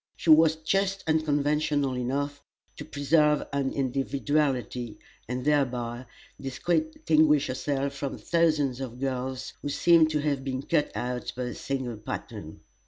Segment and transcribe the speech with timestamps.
[0.15, 2.43] She was just unconventional enough
[2.77, 6.07] to preserve an individuality, and thereby
[6.41, 11.53] distinguish herself from thousands of girls who seem to have been cut out by a
[11.53, 12.61] single pattern.